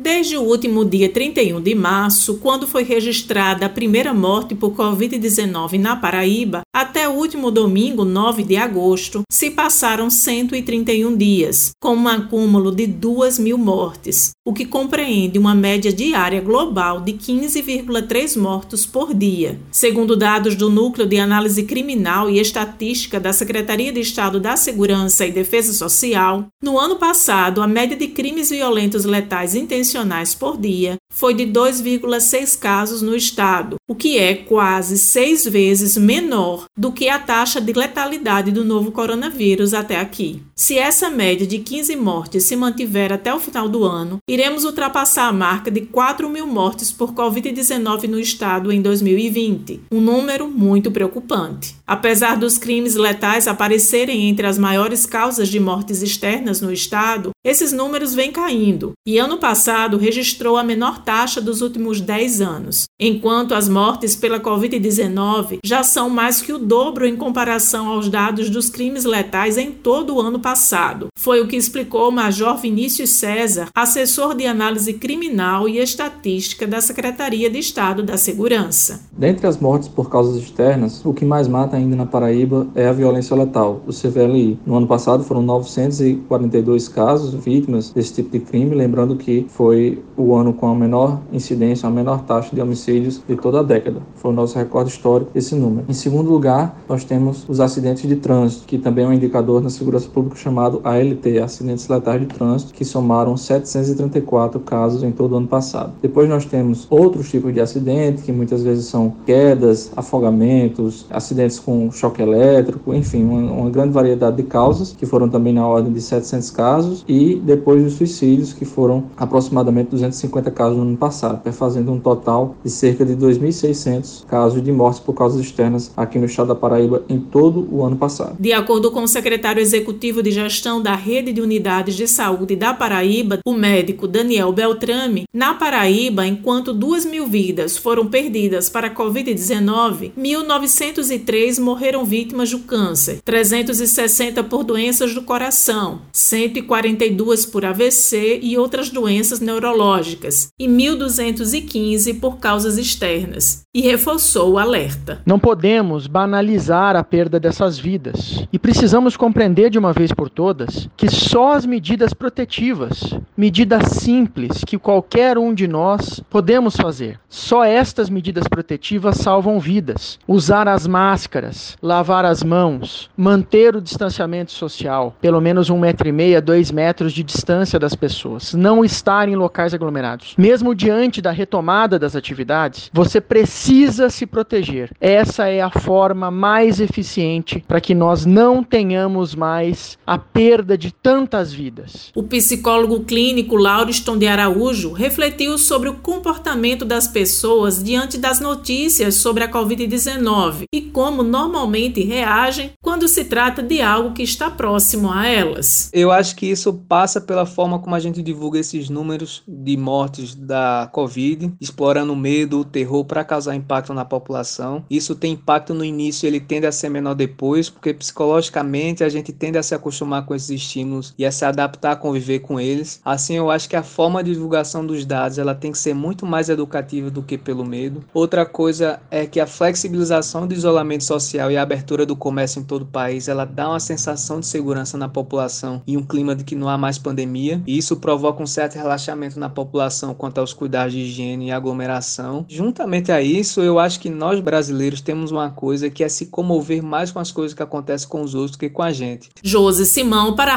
Desde 0.00 0.36
o 0.36 0.42
último 0.42 0.84
dia 0.84 1.08
31 1.08 1.60
de 1.60 1.74
março, 1.74 2.36
quando 2.36 2.68
foi 2.68 2.84
registrada 2.84 3.66
a 3.66 3.68
primeira 3.68 4.14
morte 4.14 4.54
por 4.54 4.70
Covid-19 4.70 5.76
na 5.76 5.96
Paraíba, 5.96 6.60
até 6.72 7.08
o 7.08 7.14
último 7.14 7.50
domingo, 7.50 8.04
9 8.04 8.44
de 8.44 8.56
agosto, 8.56 9.22
se 9.28 9.50
passaram 9.50 10.08
131 10.08 11.16
dias, 11.16 11.72
com 11.82 11.96
um 11.96 12.06
acúmulo 12.06 12.70
de 12.70 12.86
2 12.86 13.40
mil 13.40 13.58
mortes, 13.58 14.30
o 14.46 14.52
que 14.52 14.64
compreende 14.64 15.36
uma 15.36 15.52
média 15.52 15.92
diária 15.92 16.40
global 16.40 17.00
de 17.00 17.14
15,3 17.14 18.40
mortos 18.40 18.86
por 18.86 19.12
dia. 19.12 19.58
Segundo 19.72 20.14
dados 20.14 20.54
do 20.54 20.70
Núcleo 20.70 21.08
de 21.08 21.18
Análise 21.18 21.64
Criminal 21.64 22.30
e 22.30 22.38
Estatística 22.38 23.18
da 23.18 23.32
Secretaria 23.32 23.90
de 23.92 23.98
Estado 23.98 24.38
da 24.38 24.56
Segurança 24.56 25.26
e 25.26 25.32
Defesa 25.32 25.72
Social, 25.72 26.46
no 26.62 26.78
ano 26.78 26.94
passado, 26.94 27.60
a 27.60 27.66
média 27.66 27.96
de 27.96 28.06
crimes 28.06 28.50
violentos 28.50 29.04
letais 29.04 29.56
intencionais 29.56 29.87
intencionais 29.88 30.34
por 30.34 30.58
dia 30.58 30.96
foi 31.10 31.32
de 31.32 31.44
2,6 31.44 32.58
casos 32.58 33.00
no 33.00 33.16
estado, 33.16 33.76
o 33.88 33.94
que 33.94 34.18
é 34.18 34.34
quase 34.34 34.98
seis 34.98 35.44
vezes 35.44 35.96
menor 35.96 36.66
do 36.76 36.92
que 36.92 37.08
a 37.08 37.18
taxa 37.18 37.60
de 37.60 37.72
letalidade 37.72 38.52
do 38.52 38.64
novo 38.64 38.92
coronavírus 38.92 39.72
até 39.72 39.96
aqui. 39.96 40.42
Se 40.54 40.78
essa 40.78 41.08
média 41.08 41.46
de 41.46 41.58
15 41.58 41.96
mortes 41.96 42.44
se 42.44 42.54
mantiver 42.54 43.12
até 43.12 43.32
o 43.34 43.40
final 43.40 43.68
do 43.68 43.84
ano, 43.84 44.18
iremos 44.28 44.64
ultrapassar 44.64 45.28
a 45.28 45.32
marca 45.32 45.70
de 45.70 45.80
4 45.82 46.28
mil 46.28 46.46
mortes 46.46 46.92
por 46.92 47.14
Covid-19 47.14 48.06
no 48.06 48.20
estado 48.20 48.70
em 48.70 48.82
2020, 48.82 49.80
um 49.90 50.00
número 50.00 50.48
muito 50.48 50.90
preocupante. 50.90 51.77
Apesar 51.88 52.36
dos 52.36 52.58
crimes 52.58 52.96
letais 52.96 53.48
aparecerem 53.48 54.28
entre 54.28 54.46
as 54.46 54.58
maiores 54.58 55.06
causas 55.06 55.48
de 55.48 55.58
mortes 55.58 56.02
externas 56.02 56.60
no 56.60 56.70
estado, 56.70 57.30
esses 57.42 57.72
números 57.72 58.14
vêm 58.14 58.30
caindo 58.30 58.92
e 59.06 59.16
ano 59.16 59.38
passado 59.38 59.96
registrou 59.96 60.58
a 60.58 60.62
menor 60.62 61.02
taxa 61.02 61.40
dos 61.40 61.62
últimos 61.62 61.98
10 61.98 62.42
anos, 62.42 62.84
enquanto 63.00 63.54
as 63.54 63.70
mortes 63.70 64.14
pela 64.14 64.38
Covid-19 64.38 65.60
já 65.64 65.82
são 65.82 66.10
mais 66.10 66.42
que 66.42 66.52
o 66.52 66.58
dobro 66.58 67.06
em 67.06 67.16
comparação 67.16 67.88
aos 67.88 68.10
dados 68.10 68.50
dos 68.50 68.68
crimes 68.68 69.06
letais 69.06 69.56
em 69.56 69.72
todo 69.72 70.14
o 70.14 70.20
ano 70.20 70.40
passado. 70.40 71.08
Foi 71.18 71.40
o 71.40 71.48
que 71.48 71.56
explicou 71.56 72.10
o 72.10 72.12
Major 72.12 72.56
Vinícius 72.58 73.14
César, 73.14 73.70
assessor 73.74 74.36
de 74.36 74.46
análise 74.46 74.92
criminal 74.92 75.68
e 75.68 75.78
estatística 75.78 76.64
da 76.64 76.80
Secretaria 76.80 77.50
de 77.50 77.58
Estado 77.58 78.04
da 78.04 78.16
Segurança. 78.16 79.00
Dentre 79.10 79.48
as 79.48 79.58
mortes 79.58 79.88
por 79.88 80.08
causas 80.08 80.40
externas, 80.40 81.04
o 81.04 81.12
que 81.12 81.24
mais 81.24 81.48
mata 81.48 81.76
ainda 81.76 81.96
na 81.96 82.06
Paraíba 82.06 82.68
é 82.72 82.86
a 82.86 82.92
violência 82.92 83.34
letal, 83.34 83.82
o 83.84 83.92
CVLI. 83.92 84.60
No 84.64 84.76
ano 84.76 84.86
passado 84.86 85.24
foram 85.24 85.42
942 85.42 86.86
casos 86.86 87.34
vítimas 87.34 87.90
desse 87.90 88.14
tipo 88.14 88.30
de 88.30 88.38
crime, 88.38 88.76
lembrando 88.76 89.16
que 89.16 89.44
foi 89.48 90.00
o 90.16 90.36
ano 90.36 90.52
com 90.52 90.68
a 90.68 90.74
menor 90.76 91.20
incidência, 91.32 91.88
a 91.88 91.90
menor 91.90 92.22
taxa 92.26 92.54
de 92.54 92.62
homicídios 92.62 93.20
de 93.28 93.34
toda 93.34 93.58
a 93.58 93.64
década. 93.64 94.00
Foi 94.14 94.30
o 94.30 94.34
nosso 94.34 94.56
recorde 94.56 94.90
histórico 94.90 95.32
esse 95.34 95.56
número. 95.56 95.84
Em 95.88 95.94
segundo 95.94 96.30
lugar, 96.30 96.80
nós 96.88 97.02
temos 97.02 97.44
os 97.48 97.58
acidentes 97.58 98.08
de 98.08 98.14
trânsito, 98.14 98.66
que 98.66 98.78
também 98.78 99.04
é 99.04 99.08
um 99.08 99.12
indicador 99.12 99.60
na 99.60 99.68
segurança 99.68 100.08
pública 100.08 100.36
chamado 100.36 100.80
ALT, 101.08 101.42
acidentes 101.42 101.88
letais 101.88 102.20
de 102.20 102.26
trânsito, 102.26 102.72
que 102.72 102.84
somaram 102.84 103.36
734 103.36 104.60
casos 104.60 105.02
em 105.02 105.10
todo 105.10 105.32
o 105.32 105.36
ano 105.36 105.46
passado. 105.46 105.92
Depois 106.02 106.28
nós 106.28 106.44
temos 106.44 106.86
outros 106.90 107.30
tipos 107.30 107.52
de 107.52 107.60
acidentes, 107.60 108.24
que 108.24 108.32
muitas 108.32 108.62
vezes 108.62 108.86
são 108.86 109.14
quedas, 109.26 109.90
afogamentos, 109.96 111.06
acidentes 111.10 111.58
com 111.58 111.90
choque 111.90 112.22
elétrico, 112.22 112.94
enfim, 112.94 113.24
uma, 113.24 113.52
uma 113.52 113.70
grande 113.70 113.92
variedade 113.92 114.36
de 114.36 114.42
causas, 114.44 114.94
que 114.96 115.06
foram 115.06 115.28
também 115.28 115.52
na 115.52 115.66
ordem 115.66 115.92
de 115.92 116.00
700 116.00 116.50
casos, 116.50 117.04
e 117.08 117.36
depois 117.36 117.84
os 117.84 117.94
suicídios, 117.94 118.52
que 118.52 118.64
foram 118.64 119.04
aproximadamente 119.16 119.90
250 119.90 120.50
casos 120.50 120.76
no 120.76 120.82
ano 120.82 120.96
passado, 120.96 121.40
fazendo 121.52 121.92
um 121.92 121.98
total 121.98 122.54
de 122.62 122.70
cerca 122.70 123.04
de 123.04 123.16
2.600 123.16 124.24
casos 124.26 124.62
de 124.62 124.70
mortes 124.70 125.00
por 125.00 125.14
causas 125.14 125.40
externas 125.40 125.90
aqui 125.96 126.18
no 126.18 126.26
estado 126.26 126.48
da 126.48 126.54
Paraíba 126.54 127.02
em 127.08 127.18
todo 127.18 127.66
o 127.70 127.82
ano 127.82 127.96
passado. 127.96 128.36
De 128.38 128.52
acordo 128.52 128.90
com 128.90 129.02
o 129.02 129.08
secretário 129.08 129.60
executivo 129.60 130.22
de 130.22 130.30
gestão 130.30 130.80
da 130.80 130.94
Rede 130.98 131.32
de 131.32 131.40
Unidades 131.40 131.96
de 131.96 132.06
Saúde 132.06 132.54
da 132.54 132.74
Paraíba, 132.74 133.38
o 133.46 133.54
médico 133.54 134.06
Daniel 134.06 134.52
Beltrame, 134.52 135.24
na 135.32 135.54
Paraíba, 135.54 136.26
enquanto 136.26 136.74
2 136.74 137.06
mil 137.06 137.26
vidas 137.26 137.78
foram 137.78 138.06
perdidas 138.06 138.68
para 138.68 138.88
a 138.88 138.94
Covid-19, 138.94 140.12
1.903 140.18 141.60
morreram 141.60 142.04
vítimas 142.04 142.50
do 142.50 142.58
câncer, 142.58 143.20
360 143.24 144.44
por 144.44 144.64
doenças 144.64 145.14
do 145.14 145.22
coração, 145.22 146.02
142 146.12 147.46
por 147.46 147.64
AVC 147.64 148.40
e 148.42 148.58
outras 148.58 148.90
doenças 148.90 149.40
neurológicas 149.40 150.48
e 150.58 150.66
1.215 150.66 152.18
por 152.20 152.38
causas 152.38 152.76
externas, 152.76 153.62
e 153.74 153.80
reforçou 153.80 154.52
o 154.52 154.58
alerta. 154.58 155.22
Não 155.24 155.38
podemos 155.38 156.06
banalizar 156.06 156.96
a 156.96 157.04
perda 157.04 157.38
dessas 157.38 157.78
vidas 157.78 158.44
e 158.52 158.58
precisamos 158.58 159.16
compreender 159.16 159.70
de 159.70 159.78
uma 159.78 159.92
vez 159.92 160.12
por 160.12 160.28
todas 160.28 160.87
que 160.96 161.08
só 161.10 161.52
as 161.52 161.66
medidas 161.66 162.14
protetivas, 162.14 163.18
medidas 163.36 163.88
simples 163.92 164.64
que 164.64 164.78
qualquer 164.78 165.38
um 165.38 165.52
de 165.52 165.68
nós 165.68 166.20
podemos 166.30 166.76
fazer, 166.76 167.18
só 167.28 167.64
estas 167.64 168.08
medidas 168.08 168.46
protetivas 168.48 169.16
salvam 169.16 169.60
vidas. 169.60 170.18
Usar 170.26 170.68
as 170.68 170.86
máscaras, 170.86 171.76
lavar 171.82 172.24
as 172.24 172.42
mãos, 172.42 173.10
manter 173.16 173.76
o 173.76 173.82
distanciamento 173.82 174.52
social, 174.52 175.14
pelo 175.20 175.40
menos 175.40 175.68
um 175.68 175.78
metro 175.78 176.08
e 176.08 176.12
meio, 176.12 176.40
dois 176.40 176.70
metros 176.70 177.12
de 177.12 177.22
distância 177.22 177.78
das 177.78 177.94
pessoas, 177.94 178.54
não 178.54 178.84
estar 178.84 179.28
em 179.28 179.36
locais 179.36 179.74
aglomerados. 179.74 180.34
Mesmo 180.38 180.74
diante 180.74 181.20
da 181.20 181.30
retomada 181.30 181.98
das 181.98 182.16
atividades, 182.16 182.90
você 182.92 183.20
precisa 183.20 184.08
se 184.08 184.26
proteger. 184.26 184.90
Essa 185.00 185.48
é 185.48 185.60
a 185.60 185.70
forma 185.70 186.30
mais 186.30 186.80
eficiente 186.80 187.64
para 187.66 187.80
que 187.80 187.94
nós 187.94 188.24
não 188.24 188.62
tenhamos 188.62 189.34
mais 189.34 189.98
a 190.06 190.16
perda 190.16 190.77
de 190.78 190.92
tantas 190.92 191.52
vidas. 191.52 192.10
O 192.14 192.22
psicólogo 192.22 193.00
clínico 193.00 193.56
Lauriston 193.56 194.16
de 194.16 194.26
Araújo 194.26 194.92
refletiu 194.92 195.58
sobre 195.58 195.88
o 195.88 195.94
comportamento 195.94 196.84
das 196.84 197.08
pessoas 197.08 197.82
diante 197.82 198.16
das 198.16 198.40
notícias 198.40 199.16
sobre 199.16 199.44
a 199.44 199.50
Covid-19 199.50 200.64
e 200.72 200.80
como 200.80 201.22
normalmente 201.22 202.02
reagem 202.02 202.72
quando 202.82 203.08
se 203.08 203.24
trata 203.24 203.62
de 203.62 203.80
algo 203.80 204.14
que 204.14 204.22
está 204.22 204.50
próximo 204.50 205.12
a 205.12 205.26
elas. 205.26 205.90
Eu 205.92 206.10
acho 206.10 206.36
que 206.36 206.46
isso 206.46 206.72
passa 206.72 207.20
pela 207.20 207.44
forma 207.44 207.78
como 207.78 207.94
a 207.94 208.00
gente 208.00 208.22
divulga 208.22 208.58
esses 208.58 208.88
números 208.88 209.42
de 209.46 209.76
mortes 209.76 210.34
da 210.34 210.88
Covid, 210.92 211.52
explorando 211.60 212.12
o 212.12 212.16
medo, 212.16 212.60
o 212.60 212.64
terror 212.64 213.04
para 213.04 213.24
causar 213.24 213.54
impacto 213.54 213.92
na 213.92 214.04
população. 214.04 214.84
Isso 214.88 215.14
tem 215.14 215.32
impacto 215.32 215.74
no 215.74 215.84
início, 215.84 216.26
ele 216.26 216.40
tende 216.40 216.66
a 216.66 216.72
ser 216.72 216.88
menor 216.88 217.14
depois, 217.14 217.68
porque 217.68 217.92
psicologicamente 217.92 219.02
a 219.02 219.08
gente 219.08 219.32
tende 219.32 219.58
a 219.58 219.62
se 219.62 219.74
acostumar 219.74 220.24
com 220.24 220.34
esses 220.34 220.67
estímulos 220.68 221.14
e 221.18 221.24
a 221.24 221.32
se 221.32 221.44
adaptar 221.44 221.92
a 221.92 221.96
conviver 221.96 222.40
com 222.40 222.60
eles. 222.60 223.00
Assim, 223.04 223.34
eu 223.34 223.50
acho 223.50 223.68
que 223.68 223.76
a 223.76 223.82
forma 223.82 224.22
de 224.22 224.32
divulgação 224.32 224.84
dos 224.84 225.04
dados 225.04 225.38
ela 225.38 225.54
tem 225.54 225.72
que 225.72 225.78
ser 225.78 225.94
muito 225.94 226.26
mais 226.26 226.48
educativa 226.48 227.10
do 227.10 227.22
que 227.22 227.38
pelo 227.38 227.64
medo. 227.64 228.04
Outra 228.12 228.44
coisa 228.44 229.00
é 229.10 229.26
que 229.26 229.40
a 229.40 229.46
flexibilização 229.46 230.46
do 230.46 230.54
isolamento 230.54 231.04
social 231.04 231.50
e 231.50 231.56
a 231.56 231.62
abertura 231.62 232.04
do 232.04 232.16
comércio 232.16 232.60
em 232.60 232.64
todo 232.64 232.82
o 232.82 232.86
país, 232.86 233.28
ela 233.28 233.44
dá 233.44 233.68
uma 233.68 233.80
sensação 233.80 234.40
de 234.40 234.46
segurança 234.46 234.98
na 234.98 235.08
população 235.08 235.82
e 235.86 235.96
um 235.96 236.02
clima 236.02 236.34
de 236.34 236.44
que 236.44 236.54
não 236.54 236.68
há 236.68 236.76
mais 236.76 236.98
pandemia. 236.98 237.62
E 237.66 237.78
isso 237.78 237.96
provoca 237.96 238.42
um 238.42 238.46
certo 238.46 238.76
relaxamento 238.76 239.40
na 239.40 239.48
população 239.48 240.14
quanto 240.14 240.38
aos 240.38 240.52
cuidados 240.52 240.92
de 240.92 241.00
higiene 241.00 241.46
e 241.46 241.52
aglomeração. 241.52 242.44
Juntamente 242.48 243.10
a 243.10 243.22
isso, 243.22 243.60
eu 243.60 243.78
acho 243.78 244.00
que 244.00 244.10
nós 244.10 244.40
brasileiros 244.40 245.00
temos 245.00 245.30
uma 245.30 245.50
coisa 245.50 245.90
que 245.90 246.04
é 246.04 246.08
se 246.08 246.26
comover 246.26 246.82
mais 246.82 247.10
com 247.10 247.18
as 247.18 247.30
coisas 247.30 247.54
que 247.54 247.62
acontecem 247.62 248.08
com 248.08 248.22
os 248.22 248.34
outros 248.34 248.56
que 248.56 248.68
com 248.68 248.82
a 248.82 248.92
gente. 248.92 249.30
Josi 249.42 249.86
Simão 249.86 250.34
para 250.34 250.52
a 250.52 250.56